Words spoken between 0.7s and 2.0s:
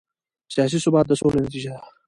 ثبات د سولې نتیجه ده